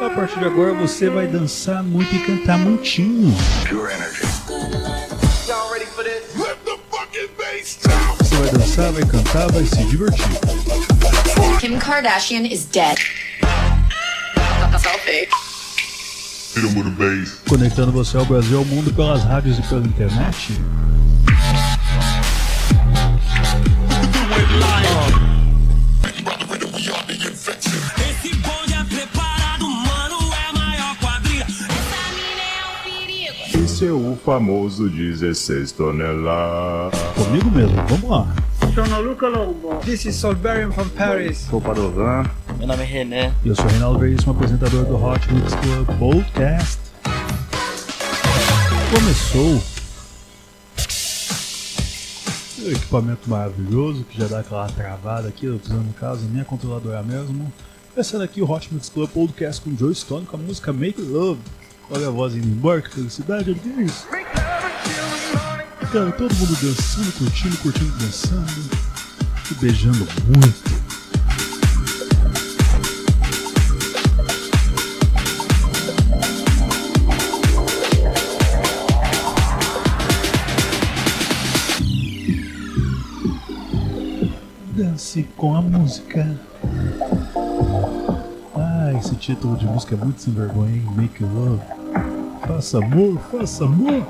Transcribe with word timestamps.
A 0.00 0.08
partir 0.08 0.38
de 0.38 0.46
agora 0.46 0.72
você 0.72 1.10
vai 1.10 1.26
dançar 1.26 1.82
muito 1.82 2.14
e 2.14 2.18
cantar 2.20 2.56
muitinho. 2.56 3.34
Pure 3.68 3.92
energy. 3.92 4.22
Y'all 5.46 5.70
ready 5.70 5.84
for 5.84 6.02
this? 6.02 6.22
Você 8.18 8.36
vai 8.36 8.50
dançar, 8.50 8.92
vai 8.92 9.04
cantar, 9.04 9.52
vai 9.52 9.64
se 9.64 9.84
divertir. 9.84 10.24
Kim 11.60 11.78
Kardashian 11.78 12.46
is 12.46 12.64
dead. 12.64 12.96
Conectando 17.46 17.92
você 17.92 18.16
ao 18.16 18.24
Brasil 18.24 18.52
e 18.52 18.56
ao 18.56 18.64
mundo 18.64 18.92
pelas 18.94 19.22
rádios 19.22 19.58
e 19.58 19.62
pela 19.62 19.86
internet. 19.86 20.58
Famoso 34.24 34.88
16 34.88 35.72
toneladas. 35.72 36.98
Comigo 37.14 37.50
mesmo, 37.50 37.76
vamos 37.88 38.10
lá. 38.10 38.34
This 39.84 40.04
is 40.04 40.16
Solberian 40.16 40.70
from 40.70 40.88
Paris. 40.90 41.46
Sou 41.50 41.60
Padovan. 41.60 42.24
Meu 42.58 42.66
nome 42.66 42.82
é 42.82 42.86
René. 42.86 43.34
Eu 43.44 43.54
sou 43.54 43.66
Reinaldo 43.66 43.98
Veríssimo, 43.98 44.32
apresentador 44.32 44.84
do 44.84 45.02
Hot 45.02 45.32
Mix 45.32 45.54
Club 45.54 45.98
Podcast. 45.98 46.78
Começou 48.94 49.62
o 52.62 52.70
equipamento 52.70 53.30
maravilhoso 53.30 54.04
que 54.04 54.18
já 54.18 54.26
dá 54.26 54.40
aquela 54.40 54.66
travada 54.68 55.28
aqui, 55.28 55.46
eu 55.46 55.58
tô 55.58 55.70
usando 55.70 55.86
no 55.86 55.92
caso 55.94 56.26
minha 56.26 56.44
controladora 56.44 57.02
mesmo. 57.02 57.50
Começando 57.94 58.22
aqui 58.22 58.42
o 58.42 58.50
Hot 58.50 58.72
Mix 58.72 58.88
Club 58.88 59.08
Podcast 59.10 59.62
com 59.62 59.76
Joe 59.76 59.94
Stone 59.94 60.26
com 60.26 60.36
a 60.36 60.38
música 60.38 60.72
Make 60.72 61.00
Love. 61.00 61.40
Olha 61.92 62.06
a 62.06 62.10
voz 62.10 62.36
indo 62.36 62.46
embora, 62.46 62.80
que 62.80 62.88
felicidade, 62.88 63.50
olha 63.50 63.58
que 63.58 63.68
é 63.68 63.82
isso. 63.82 64.06
Cara, 65.92 66.12
todo 66.12 66.32
mundo 66.36 66.56
dançando, 66.62 67.12
curtindo, 67.18 67.56
curtindo, 67.56 67.90
dançando 67.98 68.70
e 69.50 69.54
beijando 69.54 70.06
muito. 70.28 70.70
Dance 84.76 85.24
com 85.36 85.56
a 85.56 85.60
música. 85.60 86.38
Ah, 88.54 88.92
esse 88.96 89.16
título 89.16 89.56
de 89.56 89.66
música 89.66 89.96
é 89.96 89.98
muito 89.98 90.22
sem 90.22 90.32
vergonha, 90.32 90.72
hein? 90.72 90.88
Make 90.94 91.24
love. 91.24 91.79
Faça 92.50 92.78
amor, 92.78 93.16
faça 93.30 93.64
amor. 93.64 94.04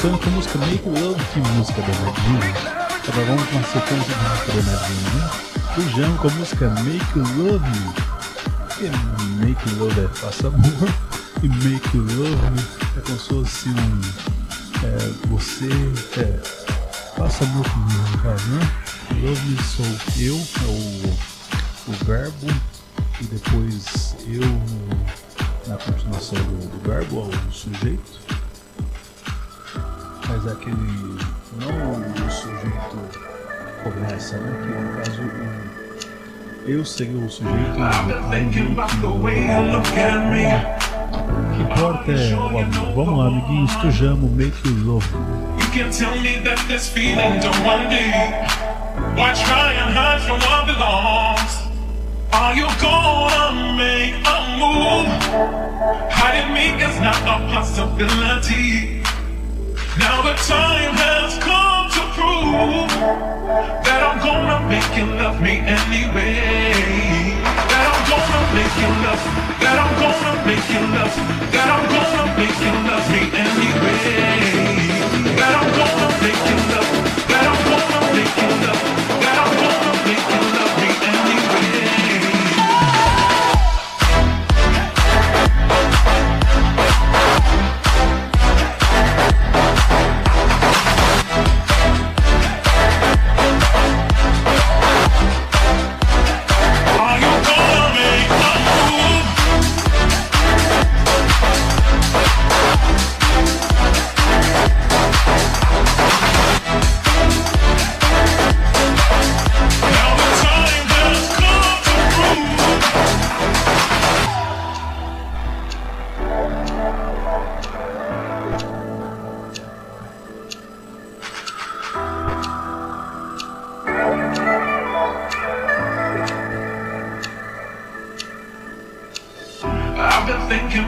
Sonho 0.00 0.18
com 0.18 0.30
música 0.30 0.58
Make 0.58 0.88
Love, 0.88 1.24
que 1.32 1.40
música 1.40 1.80
da 1.80 1.88
Nadine. 1.88 2.54
Agora 3.08 3.26
vamos 3.26 3.42
com 3.44 3.56
uma 3.56 3.66
sequência 3.66 4.14
de 4.14 4.28
música 4.28 4.52
da 4.52 4.72
Nadine, 4.72 5.02
né? 5.14 5.30
O 5.76 5.96
Jam 5.96 6.16
com 6.18 6.28
a 6.28 6.30
música 6.32 6.70
Make 6.70 7.18
Love 7.18 7.70
Me. 7.70 7.94
Porque 8.58 8.90
Make 9.40 9.70
Love 9.76 10.00
é 10.00 10.08
faça 10.08 10.48
amor 10.48 10.88
e 11.42 11.48
Make 11.48 11.96
Love 11.96 12.68
é 12.96 13.00
como 13.00 13.18
se 13.18 13.28
fosse 13.28 13.68
um. 13.70 14.00
É, 14.84 15.28
você. 15.28 15.68
É, 16.20 16.38
faça 17.16 17.44
amor 17.44 17.66
comigo, 17.70 18.18
caso, 18.22 18.46
né? 18.48 18.70
Love 19.22 19.62
sou 19.62 19.86
eu, 20.18 20.36
é 20.36 20.66
o 20.66 21.36
o 21.88 21.92
verbo 22.04 22.46
e 23.20 23.24
depois 23.26 24.16
eu 24.26 24.42
na 25.68 25.76
continuação 25.76 26.38
do, 26.38 26.68
do 26.68 26.88
verbo 26.88 27.22
do 27.22 27.52
sujeito. 27.52 28.35
Mas 30.28 30.46
é 30.46 30.52
aquele. 30.52 30.76
Não 31.58 32.26
o 32.26 32.30
sujeito 32.30 32.98
começa, 33.82 34.36
né? 34.38 34.52
Que 34.62 34.68
no 34.68 34.96
caso 34.96 35.22
eu 36.66 36.84
seria 36.84 37.24
o 37.24 37.30
sujeito. 37.30 37.56
Que 41.54 41.62
importa 41.62 42.12
é 42.12 42.34
o 42.34 42.58
amor. 42.58 42.94
Vamos 42.94 43.18
lá, 43.18 43.26
amiguinhos, 43.28 43.70
estujamos, 43.70 44.30
make 44.32 44.56
you 44.68 44.74
love. 44.84 45.06
You 45.60 45.70
can 45.70 45.90
tell 45.90 46.20
me 46.20 46.40
that 46.42 46.60
this 46.66 46.88
feeling 46.88 47.38
don't 47.40 47.64
one 47.64 47.88
day. 47.88 48.10
Why 49.14 49.32
try 49.32 49.74
and 49.74 49.94
hide 49.94 50.22
from 50.22 50.40
what 50.40 50.66
belongs? 50.66 51.66
Are 52.32 52.54
you 52.56 52.66
gonna 52.80 53.74
make 53.76 54.16
a 54.26 54.40
move? 54.58 55.06
Hiding 56.10 56.52
me 56.52 56.82
is 56.82 57.00
not 57.00 57.22
a 57.22 57.38
possibility. 57.54 58.95
Now 59.98 60.22
the 60.22 60.34
time 60.44 60.94
has 60.94 61.38
come 61.40 61.88
to 61.96 62.02
prove 62.12 62.90
that 63.84 64.00
I'm 64.04 64.18
gonna 64.20 64.68
make 64.68 64.90
you 64.96 65.06
love 65.16 65.40
me 65.40 65.60
anyway. 65.64 67.32
That 67.72 67.84
I'm 67.92 68.02
gonna 68.04 68.42
make 68.52 68.76
you 68.76 68.90
love. 69.04 69.22
That 69.62 69.76
I'm 69.80 69.92
gonna 69.96 70.32
make 70.44 70.68
you 70.68 70.84
love. 70.96 71.14
That 71.52 71.68
I'm 71.72 71.84
gonna 71.88 72.24
make 72.36 72.58
you 72.60 72.74
love 72.84 73.06
me 73.08 73.22
anyway. 73.40 74.36
That 75.40 75.52
I'm 75.60 75.70
gonna 75.80 76.08
make 76.20 76.42
you 76.44 76.58
love. 76.72 76.90
That 77.32 77.44
I'm 77.48 77.60
gonna 77.64 78.00
make 78.12 78.36
you 78.36 78.66
love. 78.66 78.95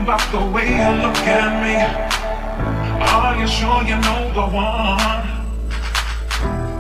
About 0.08 0.32
the 0.32 0.40
way 0.52 0.64
you 0.64 0.90
look 1.04 1.20
at 1.28 1.52
me. 1.60 1.76
Are 3.12 3.36
you 3.38 3.46
sure 3.46 3.82
you 3.84 4.00
know 4.00 4.32
the 4.32 4.48
one? 4.48 5.20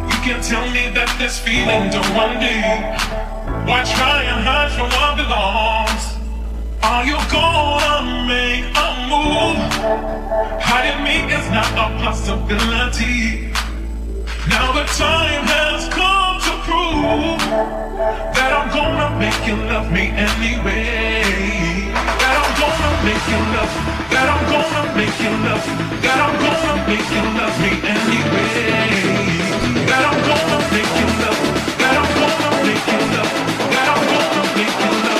You 0.08 0.16
can 0.24 0.40
tell 0.40 0.64
me 0.72 0.88
that 0.96 1.12
this 1.20 1.36
feeling 1.38 1.90
don't 1.92 2.08
one 2.16 2.40
day. 2.40 2.96
Why 3.68 3.84
try 3.84 4.24
and 4.32 4.40
hide 4.40 4.72
from 4.72 4.88
what 4.96 5.20
belongs? 5.20 6.16
Are 6.80 7.04
you 7.04 7.20
gonna 7.28 8.24
make 8.24 8.72
a 8.72 8.88
move? 9.12 9.60
Hiding 10.64 11.04
me 11.04 11.28
is 11.28 11.44
not 11.52 11.68
a 11.76 11.92
possibility. 12.00 13.52
Now 14.48 14.72
the 14.72 14.88
time 14.96 15.44
has 15.52 15.84
come 15.92 16.40
to 16.48 16.52
prove 16.64 17.44
that 18.32 18.56
I'm 18.56 18.72
gonna 18.72 19.12
make 19.20 19.36
you 19.46 19.60
love 19.68 19.92
me 19.92 20.16
anyway. 20.16 21.68
Gonna 22.60 22.90
make 23.04 23.26
you 23.32 23.40
love. 23.54 23.72
That 24.12 24.26
I'm 24.34 24.42
gonna 24.52 24.82
make 24.98 25.18
you 25.24 25.32
love. 25.46 25.64
That 26.04 26.18
I'm 26.24 26.34
gonna 26.42 26.74
make 26.90 27.08
you 27.14 27.24
love 27.38 27.56
me 27.62 27.72
anyway. 27.94 28.52
That 29.90 30.02
I'm 30.08 30.18
gonna 30.28 30.58
make 30.74 30.92
you 31.00 31.08
love. 31.22 31.40
That 31.80 31.94
I'm 32.00 32.10
gonna 32.18 32.50
make 32.66 32.86
you 32.92 33.00
love. 33.14 33.32
That 33.74 33.86
I'm 33.94 34.02
gonna 34.10 34.42
make 34.56 34.76
you 34.82 34.92
love 35.06 35.17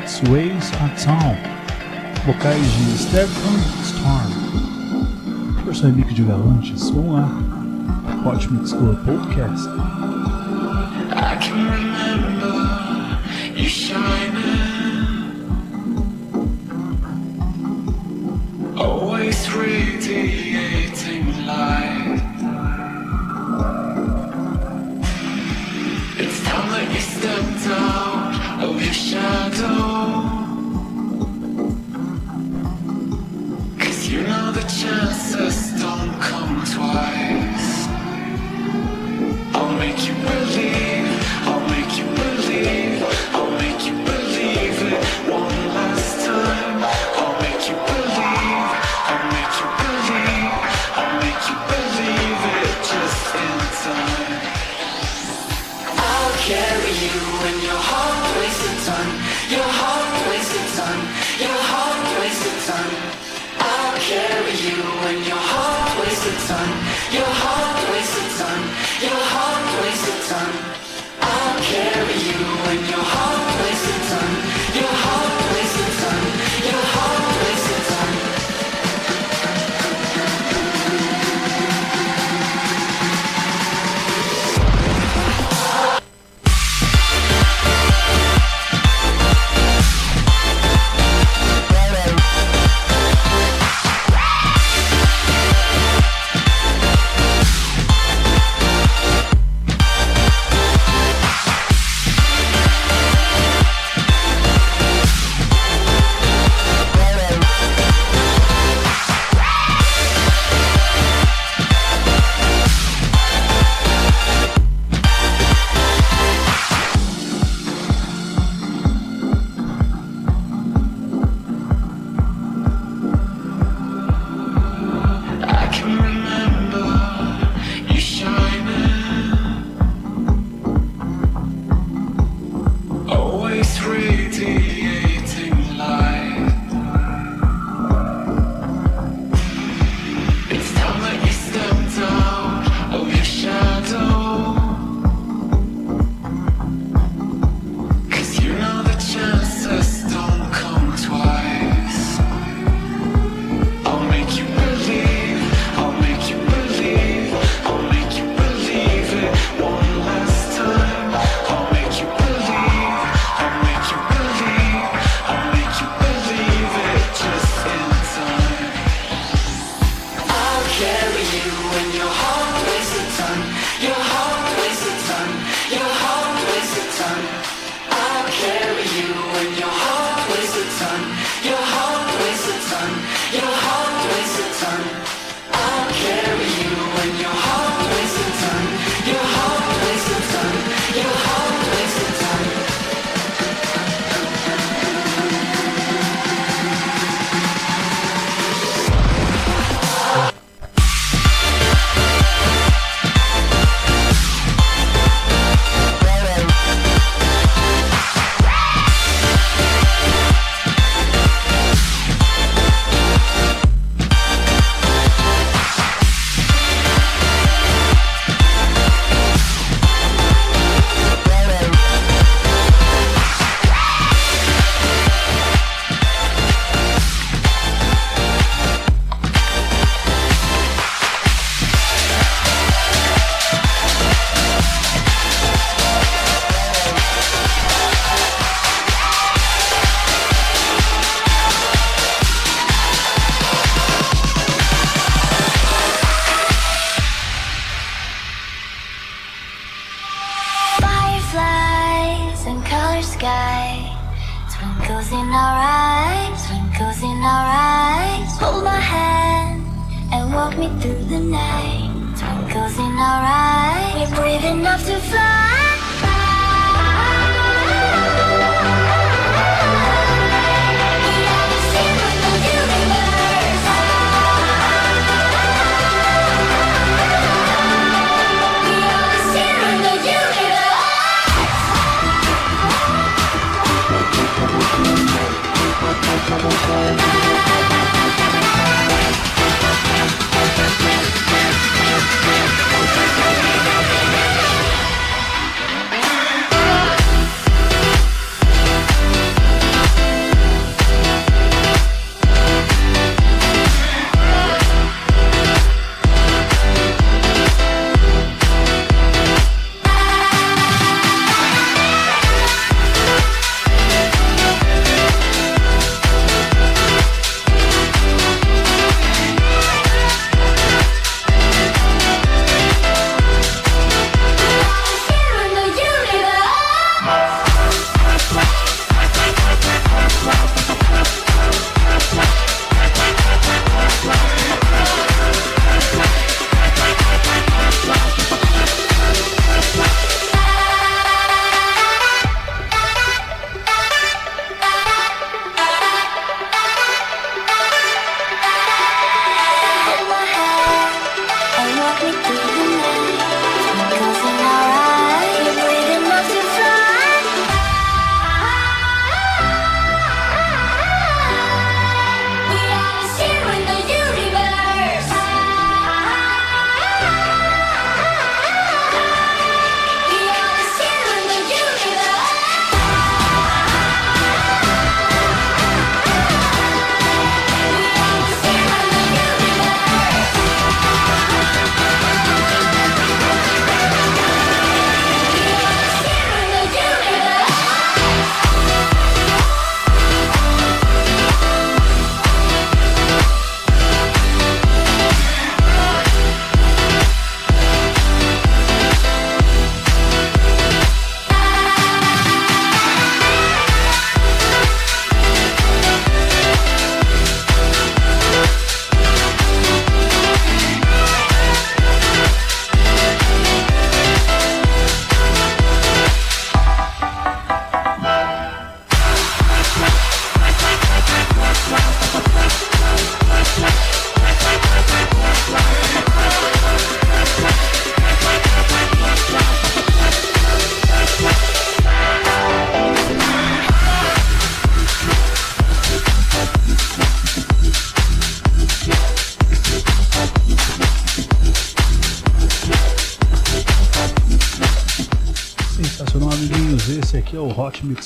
Hearts 0.00 0.22
Ways 0.30 0.72
a 0.80 0.88
Town, 0.96 1.36
vocais 2.24 2.72
de 2.72 2.96
Stefan 2.96 3.58
Storm. 3.82 4.30
Versão 5.62 5.90
remix 5.90 6.14
de 6.14 6.22
Galantes, 6.22 6.88
vamos 6.88 7.16
lá. 7.16 7.28
Hot 8.24 8.50
Mix 8.50 8.72
Club 8.72 8.96
Podcast. 9.04 9.68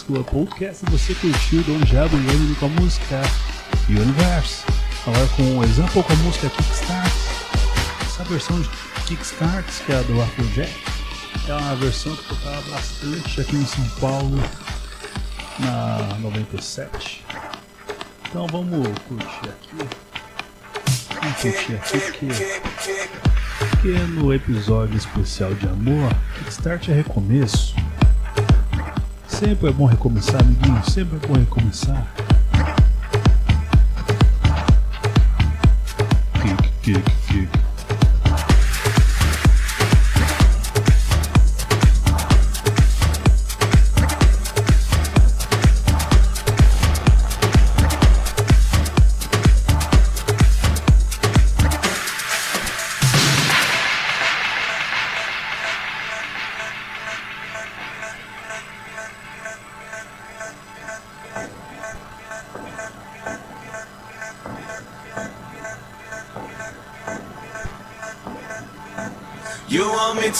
Club 0.06 0.24
Podcast. 0.26 0.84
Você 0.90 1.14
curtiu 1.14 1.62
Don 1.62 1.78
Diabo 1.80 2.16
e 2.16 2.54
com 2.56 2.66
a 2.66 2.68
música 2.68 3.22
Universe. 3.88 4.64
Agora 5.06 5.26
com 5.28 5.58
o 5.58 5.64
exemplo 5.64 6.02
com 6.02 6.12
a 6.12 6.16
música 6.16 6.50
Kickstart. 6.50 7.12
Essa 8.02 8.24
versão 8.24 8.60
de 8.60 8.68
Kickstart, 9.06 9.66
que 9.84 9.92
é 9.92 9.96
a 9.96 10.02
do 10.02 10.20
Afrojack, 10.20 10.72
é 11.48 11.52
uma 11.52 11.76
versão 11.76 12.14
que 12.16 12.24
tocava 12.24 12.62
bastante 12.70 13.40
aqui 13.40 13.56
em 13.56 13.66
São 13.66 13.88
Paulo 14.00 14.38
na 15.58 16.18
97. 16.20 17.24
Então 18.28 18.46
vamos 18.46 18.86
curtir 19.08 19.48
aqui. 19.48 19.88
Vamos 21.20 21.40
curtir 21.40 21.74
aqui 21.74 21.98
porque 21.98 22.64
porque 23.58 23.98
no 23.98 24.32
episódio 24.32 24.96
especial 24.96 25.54
de 25.54 25.66
amor, 25.66 26.10
Kickstart 26.38 26.88
é 26.88 26.94
recomeço. 26.94 27.73
Sempre 29.44 29.68
é 29.68 29.72
bom 29.72 29.84
recomeçar, 29.84 30.40
amiguinho. 30.40 30.82
Sempre 30.90 31.18
é 31.22 31.26
bom 31.26 31.34
recomeçar. 31.34 32.06
Kick, 36.40 36.70
kick, 36.80 37.10
kick. 37.26 37.63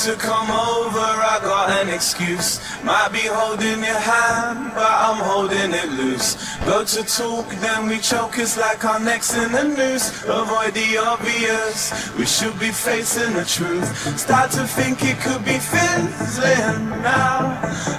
To 0.04 0.14
come 0.16 0.50
over, 0.50 1.00
I 1.00 1.38
got 1.40 1.70
an 1.80 1.88
excuse. 1.88 2.60
Might 2.84 3.08
be 3.10 3.24
holding 3.24 3.80
your 3.82 3.98
hand, 3.98 4.72
but 4.74 4.92
I'm 5.06 5.16
holding 5.16 5.72
it 5.72 5.88
loose. 5.92 6.36
Go 6.66 6.84
to 6.84 7.02
talk, 7.04 7.48
then 7.64 7.88
we 7.88 7.98
choke, 7.98 8.36
it's 8.36 8.58
like 8.58 8.84
our 8.84 9.00
necks 9.00 9.34
in 9.34 9.50
the 9.50 9.64
noose. 9.64 10.22
Avoid 10.24 10.74
the 10.74 10.98
obvious, 10.98 12.14
we 12.18 12.26
should 12.26 12.58
be 12.60 12.70
facing 12.70 13.32
the 13.32 13.46
truth. 13.46 13.88
Start 14.18 14.50
to 14.50 14.66
think 14.66 15.02
it 15.02 15.18
could 15.20 15.42
be 15.42 15.58
fizzling 15.58 16.90
now. 17.00 17.56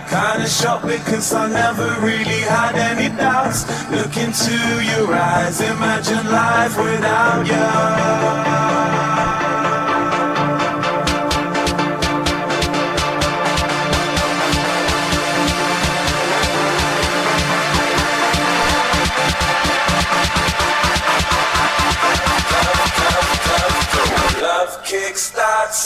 Kinda 0.07 0.47
shocked 0.47 0.85
because 0.85 1.33
I 1.33 1.47
never 1.49 1.89
really 2.01 2.41
had 2.45 2.75
any 2.75 3.09
doubts. 3.17 3.65
Look 3.89 4.15
into 4.15 4.53
your 4.93 5.11
eyes, 5.11 5.59
imagine 5.59 6.29
life 6.29 6.77
without 6.77 7.47
you. 7.47 8.54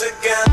Again. 0.02 0.49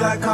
Like 0.00 0.29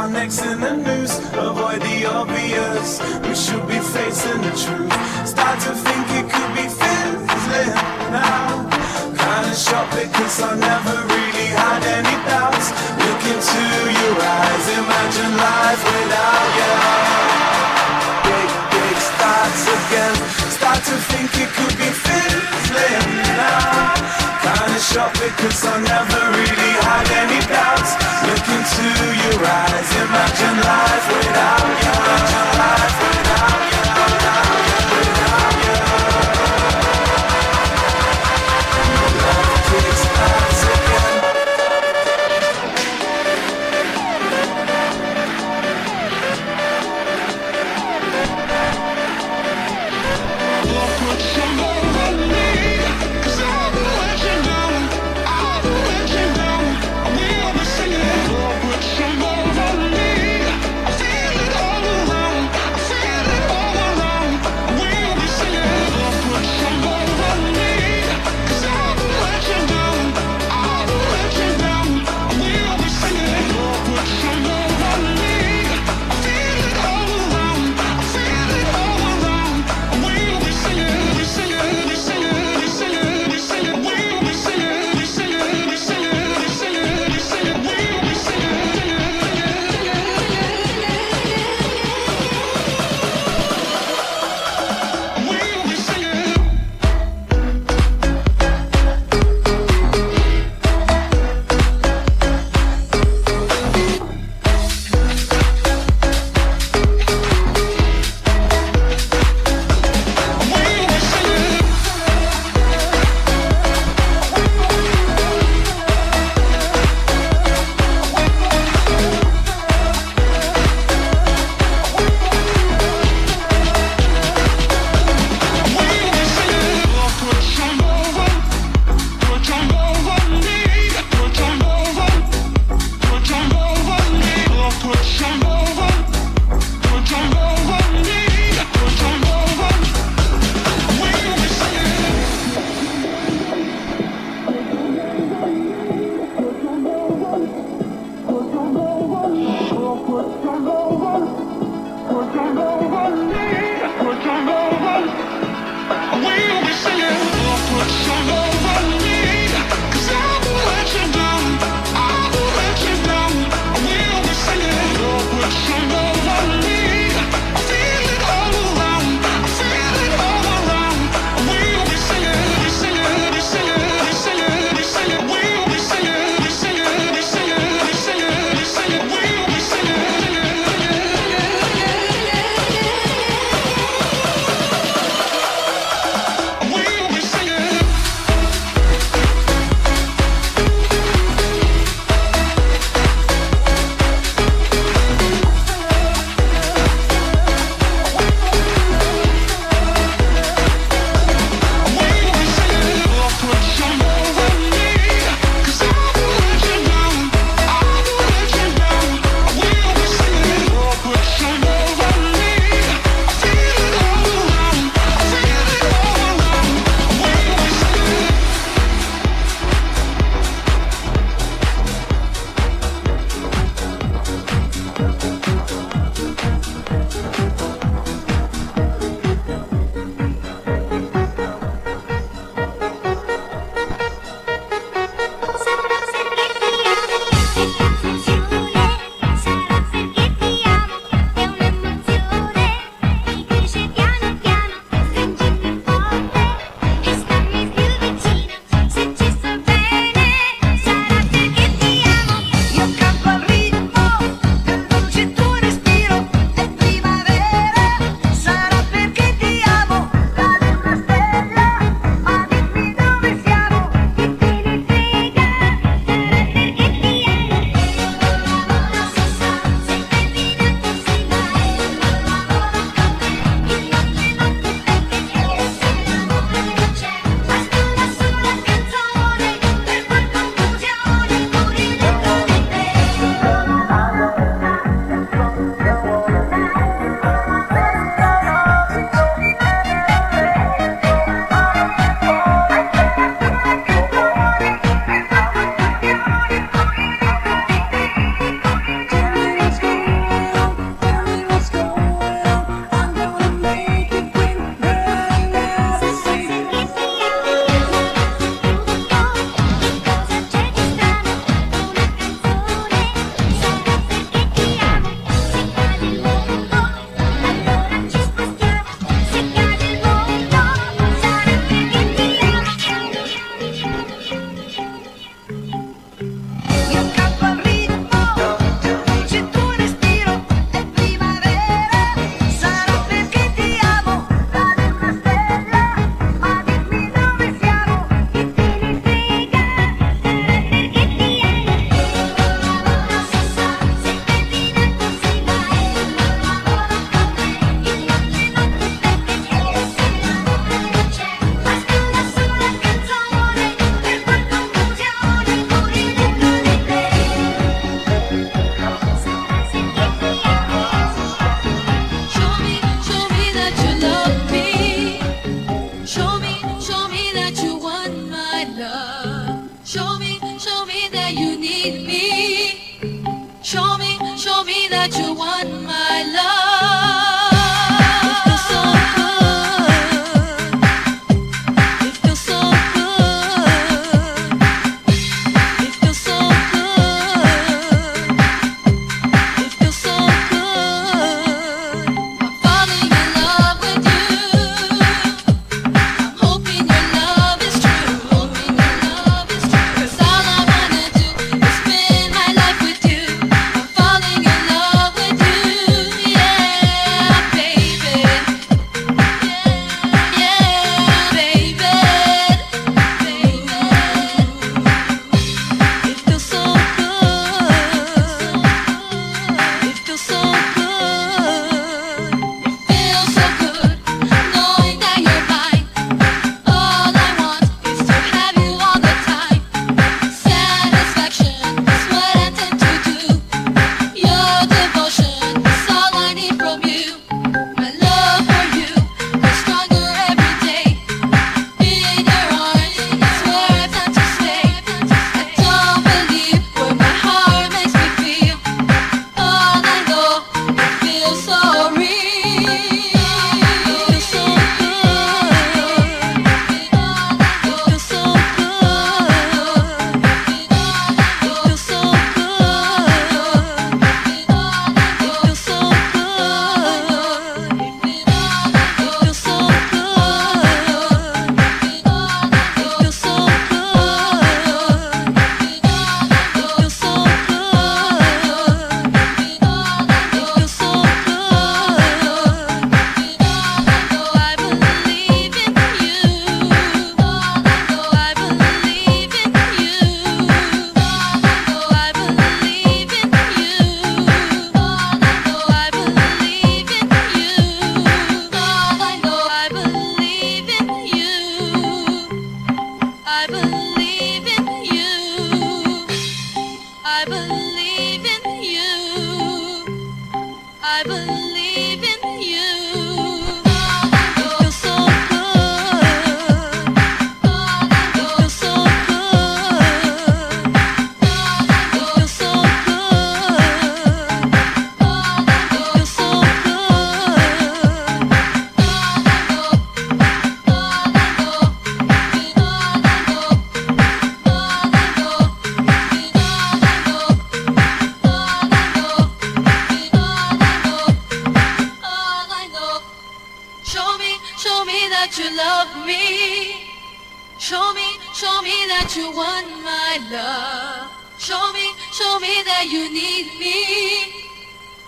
Show 547.67 547.91
me, 547.91 548.15
show 548.33 548.61
me 548.61 548.87
that 548.87 549.11
you 549.17 549.27
want 549.35 549.67
my 549.83 550.23
love. 550.31 551.11
Show 551.37 551.73
me, 551.75 551.91
show 552.15 552.39
me 552.39 552.63
that 552.63 552.87
you 552.87 553.11
need 553.11 553.59
me. 553.59 554.47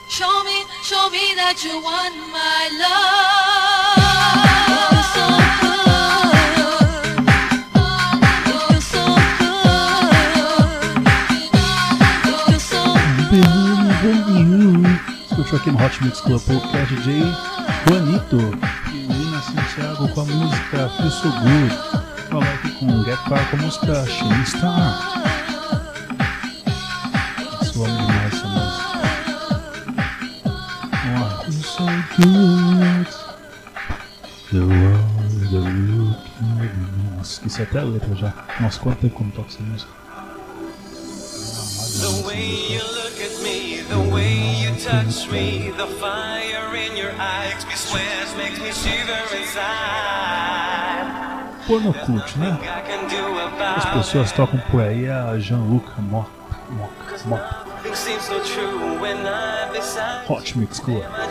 Show 0.10 0.44
me, 0.44 0.68
show 0.84 1.08
me 1.08 1.32
that 1.40 1.64
you 1.64 1.80
want 1.80 2.20
my 2.36 2.68
love. 2.76 4.04
You're 4.92 5.08
so 5.08 5.24
good. 5.64 5.80
Escutou 15.32 15.60
aqui 15.60 15.72
no 15.72 15.80
Hot 15.80 16.04
Mix 16.04 16.20
Club 16.20 16.42
Podcast 16.42 16.94
DJ 16.94 17.24
Juanito 17.88 18.36
e 18.92 19.08
Lina 19.08 19.42
Santiago 19.42 20.10
com 20.10 20.22
a 20.22 20.26
música 20.26 20.90
Feel 20.98 21.10
So 21.10 21.32
Good. 21.32 21.99
Com 22.80 23.04
Get 23.04 23.20
com 23.28 23.36
a 23.36 23.58
música 23.58 24.06
Shining 24.06 24.46
Star. 24.46 25.22
Isso 27.62 27.84
amo 27.84 27.98
demais 27.98 28.34
essa 28.34 28.48
música. 28.48 29.00
Vamos 31.04 31.22
lá. 31.22 31.44
So 31.62 31.84
Good. 32.16 33.10
The 34.52 34.60
world 34.60 36.16
can 36.40 37.18
Nossa, 37.18 37.34
esqueci 37.34 37.62
até 37.64 37.80
a 37.80 37.84
letra 37.84 38.16
já. 38.16 38.34
Nossa, 38.62 38.80
quanto 38.80 39.02
tempo 39.02 39.16
que 39.16 39.22
eu 39.22 39.26
não 39.26 39.32
toco 39.32 39.50
essa 39.50 39.62
música? 39.62 39.92
The 42.00 42.24
way 42.26 42.76
you 42.76 42.82
look 42.82 43.22
at 43.22 43.44
me, 43.44 43.84
the 43.90 43.98
way 44.10 44.64
you 44.64 44.72
touch 44.78 45.30
me, 45.30 45.74
the 45.76 45.88
fire 46.00 46.74
in 46.78 46.96
your 46.96 47.12
eyes 47.20 47.66
me 47.66 47.76
swears 47.76 48.34
makes 48.38 48.58
me 48.60 48.72
shiver 48.72 49.36
inside. 49.36 51.09
Porno 51.70 51.94
cult, 51.94 52.36
né? 52.40 52.58
As 53.78 53.86
pessoas 53.86 54.32
tocam 54.32 54.60
por 54.72 54.82
aí 54.82 55.08
a 55.08 55.38
Jean-Luc 55.38 55.86
when 59.00 59.18
I'm 59.28 59.72
beside 59.72 60.26
Hot 60.28 60.58
Mix 60.58 60.80
Club. 60.80 61.04
I 61.04 61.28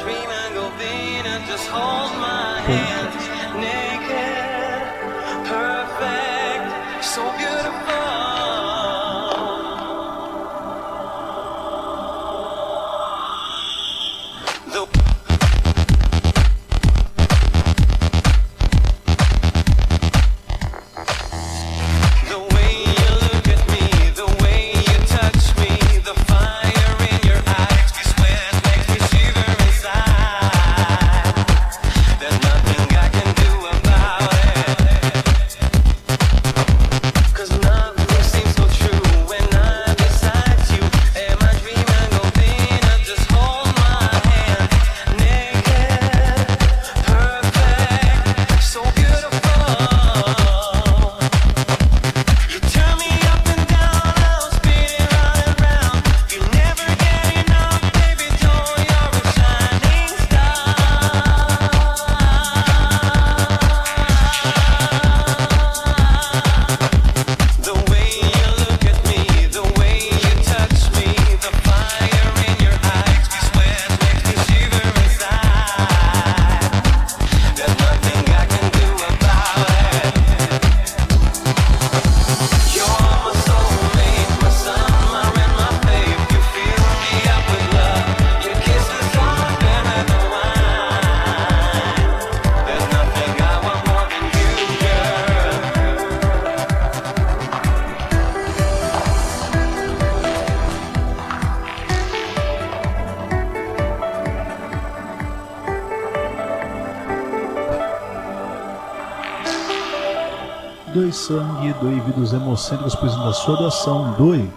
sangue, 111.29 111.75
doe 111.75 112.01
vidas 112.01 112.33
hemocêntricas, 112.33 112.95
apresenta 112.95 113.29
a 113.29 113.33
sua 113.35 113.57
doação. 113.57 114.15
Doe. 114.17 114.51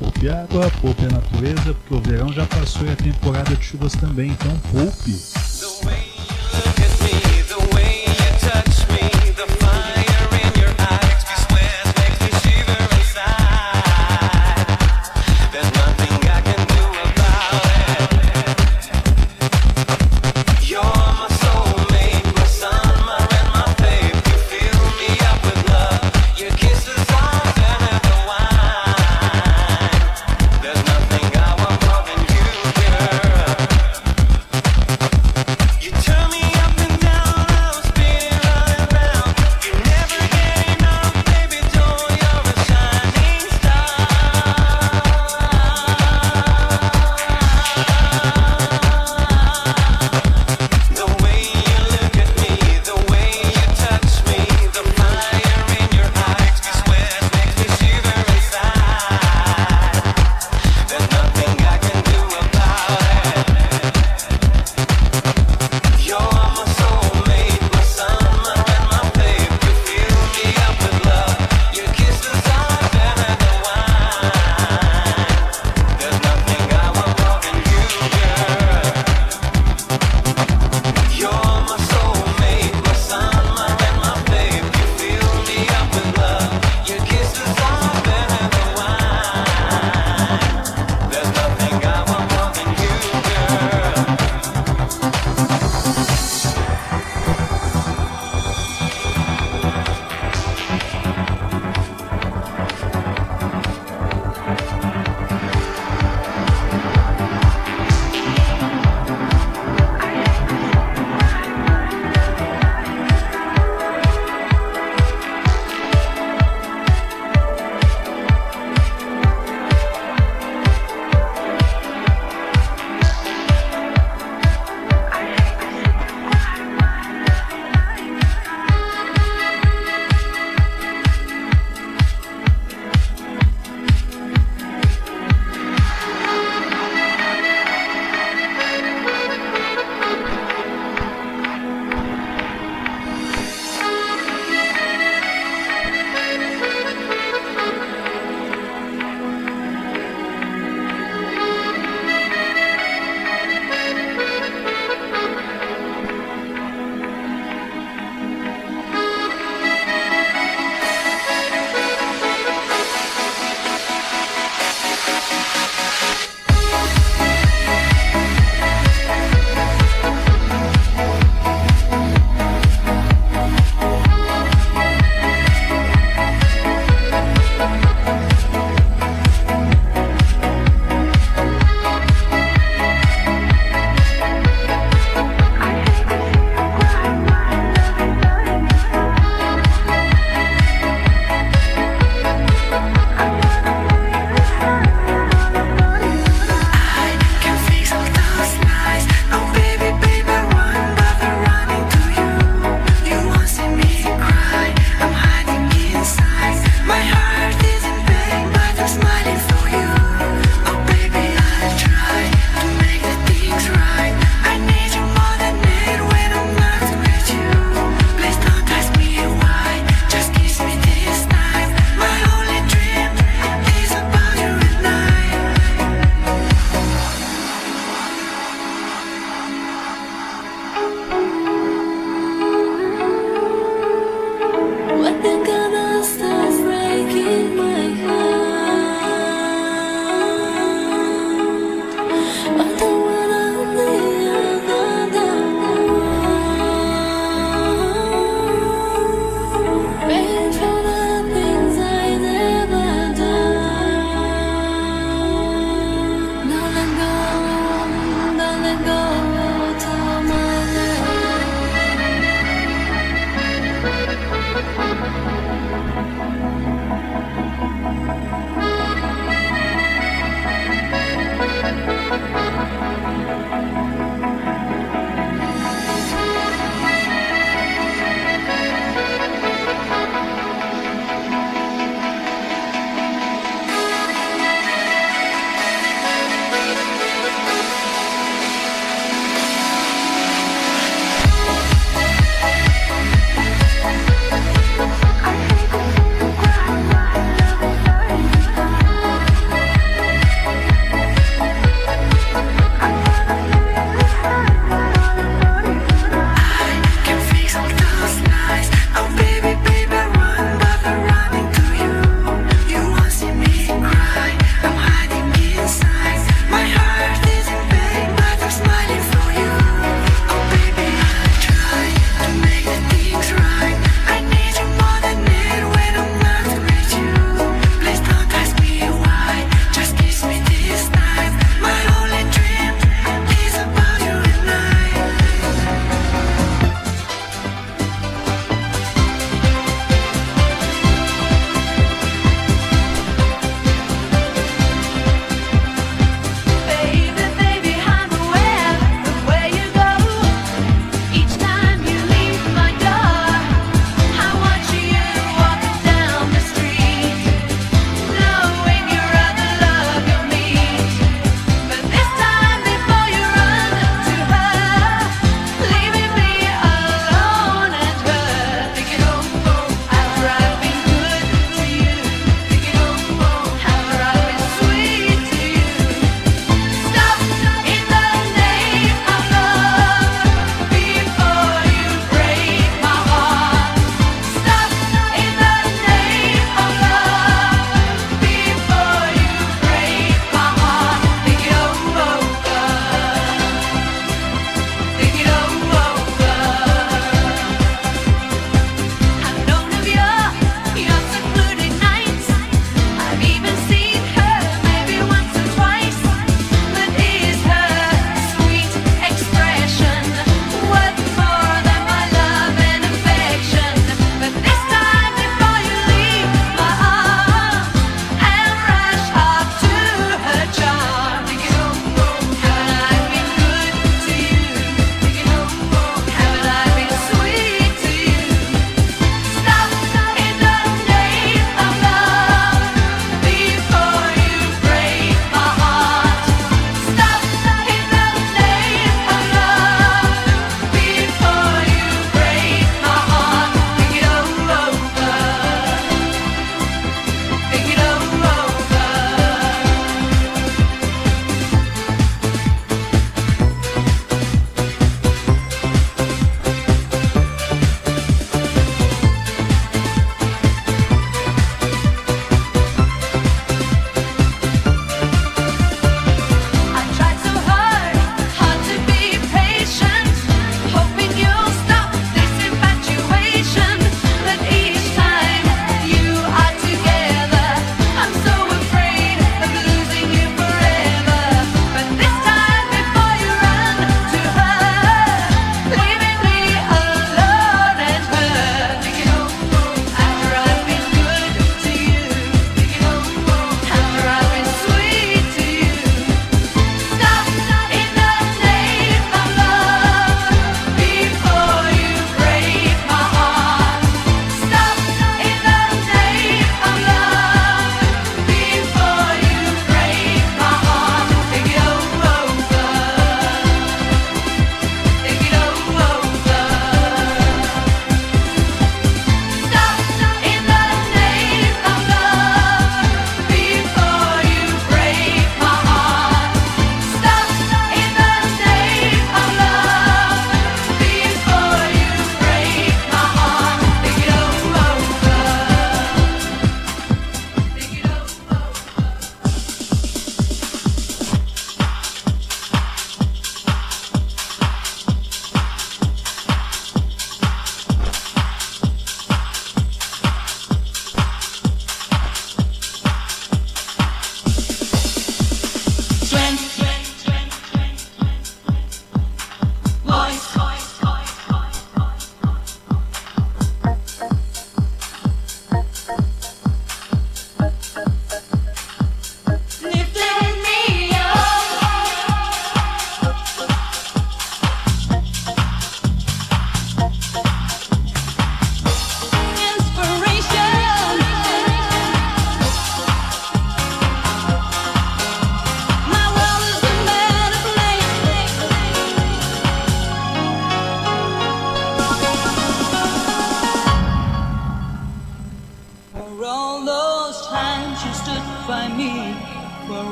Poupe 0.00 0.28
água, 0.28 0.68
poupe 0.80 1.06
a 1.06 1.10
natureza, 1.10 1.74
porque 1.74 1.94
o 1.94 2.00
verão 2.00 2.32
já 2.32 2.44
passou 2.46 2.84
e 2.84 2.90
a 2.90 2.96
temporada 2.96 3.54
de 3.54 3.64
chuvas 3.64 3.92
também, 3.92 4.32
então 4.32 4.50
poupe. 4.72 5.41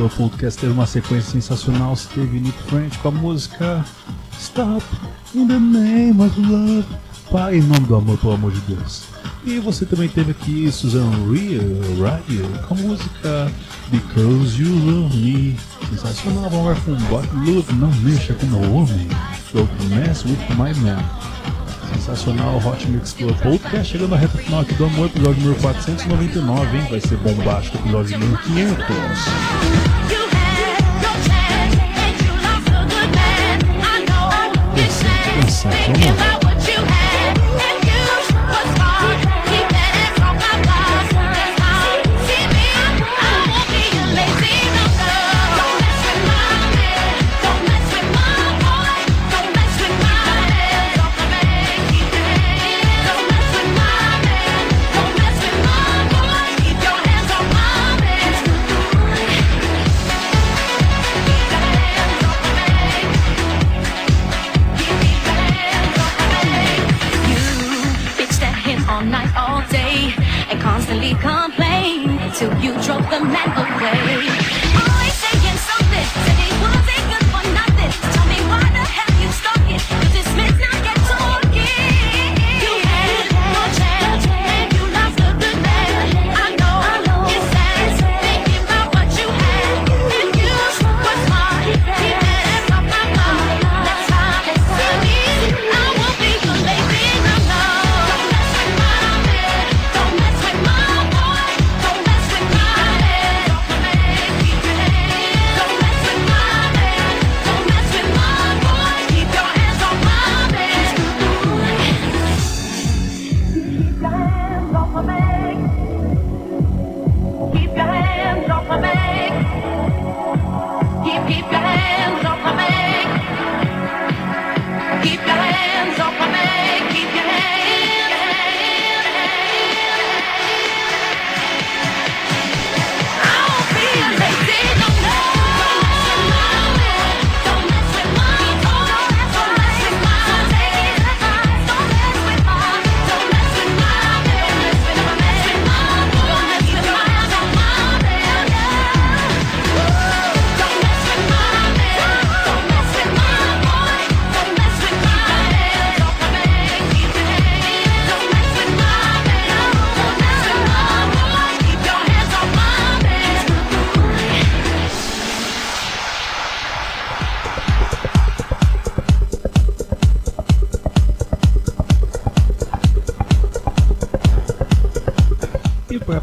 Outlaw 0.00 0.08
Podcast 0.08 0.58
teve 0.58 0.72
uma 0.72 0.86
sequência 0.86 1.32
sensacional. 1.32 1.94
Se 1.94 2.08
teve 2.08 2.40
Nick 2.40 2.56
French 2.62 2.98
com 3.00 3.08
a 3.08 3.10
música 3.10 3.84
Stop 4.38 4.82
in 5.34 5.46
the 5.46 5.58
Name 5.58 6.22
of 6.22 6.40
Love. 6.40 6.86
Pai, 7.30 7.58
em 7.58 7.62
nome 7.62 7.86
do 7.86 7.96
amor, 7.96 8.16
pelo 8.18 8.32
amor 8.32 8.50
de 8.50 8.60
Deus. 8.60 9.02
E 9.44 9.58
você 9.58 9.84
também 9.84 10.08
teve 10.08 10.30
aqui 10.30 10.72
Susan 10.72 11.10
Radio 11.98 12.48
com 12.66 12.74
a 12.74 12.78
música 12.78 13.52
Because 13.88 14.62
You 14.62 14.72
Love 14.72 15.16
Me. 15.16 15.56
Sensacional, 15.90 16.48
vamos 16.48 16.66
lá 16.66 16.74
com 16.76 17.50
Love, 17.50 17.72
não 17.74 17.92
mexa 17.96 18.32
com 18.34 18.46
meu 18.46 18.72
homem. 18.72 19.06
Don't 19.52 19.70
mess 19.94 20.24
with 20.24 20.38
my 20.56 20.74
man. 20.80 21.04
Sensacional 21.94 22.60
Hot 22.64 22.86
Mix 22.88 23.12
Club 23.12 23.36
Podcast, 23.42 23.92
chegando 23.92 24.14
à 24.14 24.18
reta 24.18 24.38
final 24.38 24.60
aqui 24.60 24.74
do 24.74 24.84
Amor, 24.84 25.06
episódio 25.06 25.42
número 25.42 25.60
499, 25.60 26.78
hein? 26.78 26.86
Vai 26.90 27.00
ser 27.00 27.16
bombástico, 27.18 27.78
episódio 27.78 28.18
número 28.18 28.38
500. 28.42 29.90
sensacional. 35.60 36.29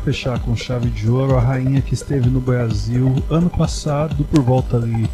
fechar 0.08 0.40
com 0.40 0.56
chave 0.56 0.90
de 0.90 1.10
ouro, 1.10 1.36
a 1.36 1.42
rainha 1.42 1.82
que 1.82 1.94
esteve 1.94 2.30
no 2.30 2.40
Brasil 2.40 3.14
ano 3.30 3.50
passado, 3.50 4.24
por 4.24 4.42
volta 4.42 4.78
ali 4.78 5.06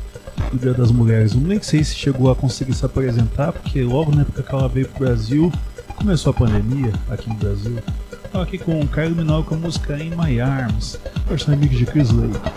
do 0.52 0.60
Dia 0.60 0.72
das 0.72 0.92
Mulheres. 0.92 1.34
Não 1.34 1.42
nem 1.42 1.60
sei 1.64 1.84
se 1.84 1.96
chegou 1.96 2.30
a 2.30 2.36
conseguir 2.36 2.76
se 2.76 2.86
apresentar, 2.86 3.54
porque 3.54 3.82
logo 3.82 4.14
na 4.14 4.22
época 4.22 4.44
que 4.44 4.54
ela 4.54 4.70
veio 4.70 4.88
pro 4.90 5.00
Brasil, 5.00 5.52
começou 5.96 6.30
a 6.30 6.34
pandemia 6.36 6.94
aqui 7.10 7.28
no 7.28 7.34
Brasil. 7.34 7.80
Estou 8.24 8.42
aqui 8.42 8.60
com 8.60 8.80
o 8.80 8.88
Caio 8.88 9.16
Minol 9.16 9.44
com 9.44 9.56
a 9.56 9.58
música 9.58 9.98
em 9.98 10.12
My 10.12 10.40
Arms, 10.40 11.00
personagem 11.28 11.68
de 11.68 11.86
Chris 11.88 12.12
Lake. 12.12 12.53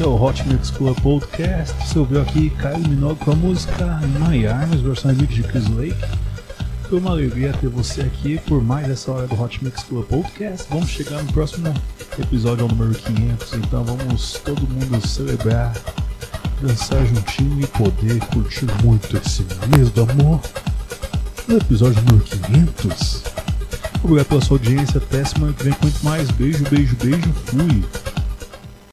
Esse 0.00 0.08
é 0.08 0.10
o 0.10 0.22
Hot 0.22 0.48
Mix 0.48 0.70
Club 0.70 0.98
Podcast. 1.02 1.76
Você 1.86 1.98
ouviu 1.98 2.22
aqui 2.22 2.48
Kylie 2.48 2.88
Minogue 2.88 3.22
com 3.22 3.32
a 3.32 3.36
música 3.36 4.00
My 4.18 4.46
Arms, 4.46 4.80
versão 4.80 5.10
remix 5.10 5.34
de 5.34 5.42
Chris 5.42 5.68
Lake. 5.68 6.02
Foi 6.88 6.98
uma 6.98 7.10
alegria 7.10 7.52
ter 7.52 7.68
você 7.68 8.00
aqui 8.00 8.40
por 8.46 8.62
mais 8.62 8.88
essa 8.88 9.12
hora 9.12 9.26
do 9.26 9.38
Hot 9.38 9.62
Mix 9.62 9.82
Club 9.82 10.06
Podcast. 10.06 10.66
Vamos 10.70 10.88
chegar 10.88 11.22
no 11.22 11.30
próximo 11.34 11.74
episódio, 12.18 12.62
ao 12.62 12.70
número 12.70 12.94
500, 12.94 13.52
então 13.52 13.84
vamos 13.84 14.40
todo 14.42 14.62
mundo 14.62 15.06
celebrar, 15.06 15.76
dançar 16.62 17.04
juntinho 17.04 17.60
e 17.60 17.66
poder 17.66 18.20
curtir 18.32 18.68
muito 18.82 19.18
esse 19.18 19.44
mês 19.76 19.90
do 19.90 20.04
amor. 20.10 20.40
No 21.46 21.58
episódio 21.58 22.02
número 22.04 22.24
500. 22.24 23.22
Obrigado 24.02 24.28
pela 24.28 24.40
sua 24.40 24.56
audiência. 24.56 24.96
Até 24.96 25.22
semana 25.26 25.52
que 25.52 25.62
vem 25.62 25.74
com 25.74 25.82
muito 25.82 26.02
mais. 26.02 26.30
Beijo, 26.30 26.64
beijo, 26.70 26.96
beijo. 26.96 27.32
Fui. 27.44 27.99